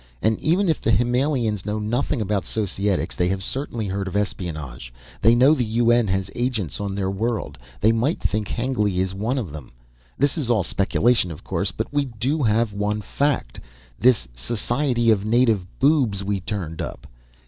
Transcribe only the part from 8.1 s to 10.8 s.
think Hengly is one of them. This is all